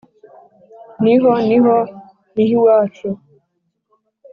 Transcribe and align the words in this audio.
ni 1.03 1.13
ho, 1.21 1.33
ni 1.47 1.57
ho, 1.65 1.75
ni 2.33 2.43
hw 2.49 2.55
i 2.55 2.57
wacu; 2.65 3.07